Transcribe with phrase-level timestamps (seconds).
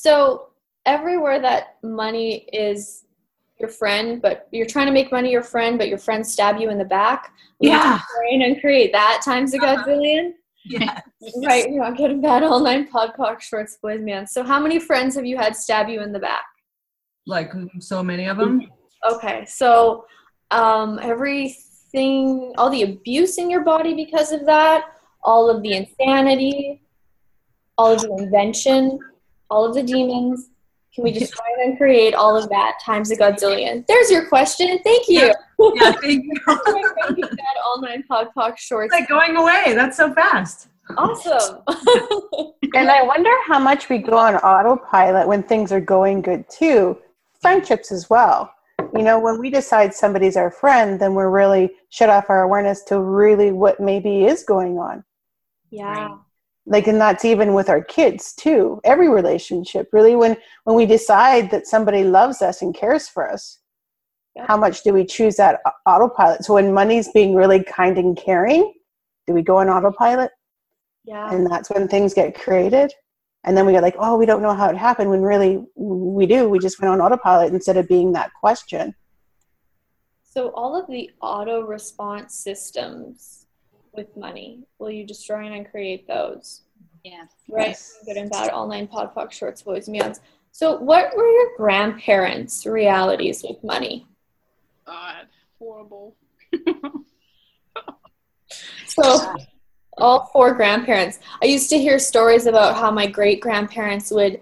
[0.00, 0.46] So
[0.86, 3.04] everywhere that money is
[3.58, 6.70] your friend, but you're trying to make money your friend, but your friends stab you
[6.70, 7.34] in the back.
[7.60, 8.00] Yeah.
[8.30, 10.32] And create that times a gazillion.
[10.64, 11.00] Yeah.
[11.44, 14.26] Right, you're not getting bad all nine pod poc shorts, boys, man.
[14.26, 16.46] So how many friends have you had stab you in the back?
[17.26, 18.66] Like so many of them.
[19.10, 20.06] Okay, so
[20.50, 24.84] um, everything, all the abuse in your body because of that,
[25.22, 26.80] all of the insanity,
[27.76, 28.98] all of the invention,
[29.50, 30.48] all of the demons.
[30.94, 33.86] Can we just try and create all of that times a godzillion?
[33.86, 34.78] There's your question.
[34.82, 35.32] Thank you.
[35.76, 36.34] Yeah, thank you.
[36.46, 38.92] Thank you, that all nine pod poc shorts.
[38.92, 39.72] like going away.
[39.74, 40.68] That's so fast.
[40.96, 41.62] Awesome.
[42.72, 46.96] And I wonder how much we go on autopilot when things are going good too.
[47.40, 48.54] Friendships as well.
[48.94, 52.84] You know, when we decide somebody's our friend, then we're really shut off our awareness
[52.84, 55.02] to really what maybe is going on.
[55.70, 56.16] yeah.
[56.66, 58.80] Like, and that's even with our kids too.
[58.84, 63.58] Every relationship, really, when when we decide that somebody loves us and cares for us,
[64.36, 64.46] Yeah.
[64.46, 66.44] how much do we choose that autopilot?
[66.44, 68.72] So when money's being really kind and caring,
[69.26, 70.30] do we go on autopilot?
[71.04, 71.32] Yeah.
[71.32, 72.92] and that's when things get created
[73.44, 76.26] and then we get like oh we don't know how it happened when really we
[76.26, 78.94] do we just went on autopilot instead of being that question
[80.22, 83.46] So all of the auto response systems
[83.94, 86.62] with money, will you destroy and create those?
[87.04, 87.24] Yeah.
[87.48, 87.68] Right.
[87.68, 87.98] Yes.
[88.04, 90.20] Good and bad, all nine pod poc shorts, boys, meons.
[90.52, 94.06] So what were your grandparents' realities with money?
[94.86, 95.26] God,
[95.58, 96.16] horrible.
[98.86, 99.34] So
[99.96, 101.20] all four grandparents.
[101.42, 104.40] I used to hear stories about how my great grandparents would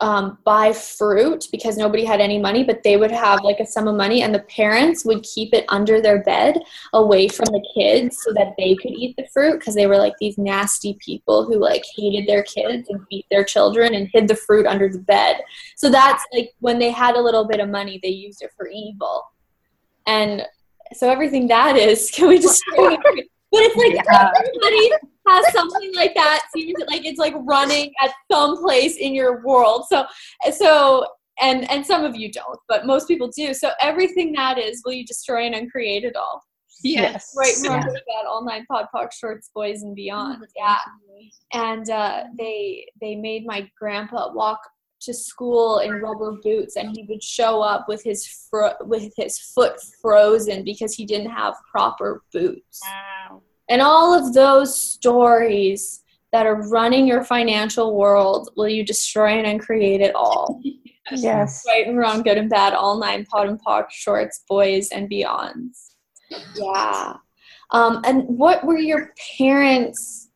[0.00, 3.86] um, buy fruit because nobody had any money, but they would have like a sum
[3.86, 6.58] of money, and the parents would keep it under their bed
[6.94, 10.14] away from the kids so that they could eat the fruit because they were like
[10.18, 14.36] these nasty people who like hated their kids and beat their children and hid the
[14.36, 15.36] fruit under the bed.
[15.76, 18.68] So that's like when they had a little bit of money, they used it for
[18.68, 19.24] evil.
[20.06, 20.46] And
[20.94, 24.32] so everything that is, can we just but it's like Yeah.
[24.36, 24.92] everybody
[25.28, 26.42] has something like that.
[26.54, 29.84] Seems like it's like running at some place in your world.
[29.88, 30.04] So,
[30.52, 31.06] so,
[31.40, 33.54] and and some of you don't, but most people do.
[33.54, 36.42] So everything that is, will you destroy and uncreate it all?
[36.82, 37.34] Yes.
[37.36, 37.74] Right, Yeah.
[37.74, 40.44] remember that all nine pod poc shorts, boys and beyond.
[40.56, 40.78] Yeah,
[41.52, 44.60] and uh, they they made my grandpa walk
[45.02, 49.38] to school in rubber boots, and he would show up with his fro- with his
[49.38, 53.42] foot frozen because he didn't have proper boots Wow.
[53.68, 56.02] and all of those stories
[56.32, 60.60] that are running your financial world will you destroy and uncreate it all?
[61.12, 61.64] Yes.
[61.66, 65.88] Right and wrong good and bad all nine pot and pock shorts boys and beyonds.
[66.54, 67.14] Yeah.
[67.72, 70.28] Um, and what were your parents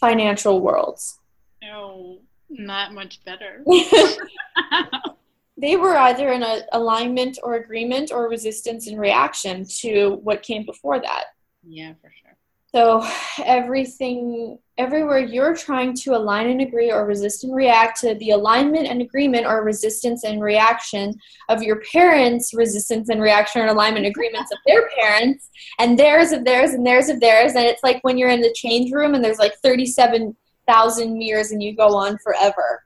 [0.00, 1.18] financial worlds?
[1.62, 3.62] No, not much better.
[5.58, 10.64] they were either in a alignment or agreement or resistance and reaction to what came
[10.64, 11.24] before that.
[11.66, 12.27] Yeah, for sure.
[12.74, 13.02] So
[13.44, 18.86] everything, everywhere you're trying to align and agree or resist and react to the alignment
[18.86, 21.14] and agreement or resistance and reaction
[21.48, 26.44] of your parents' resistance and reaction or alignment agreements of their parents and theirs of
[26.44, 27.52] theirs and theirs of theirs.
[27.54, 31.62] And it's like when you're in the change room and there's like 37,000 mirrors and
[31.62, 32.84] you go on forever.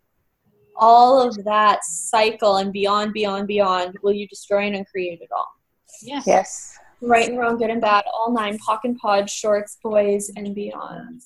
[0.76, 5.48] All of that cycle and beyond, beyond, beyond, will you destroy and uncreate it all?
[6.03, 6.25] Yes.
[6.25, 10.54] yes Right and wrong, good and bad, all nine, pock and pod, shorts, boys, and
[10.56, 11.24] beyonds.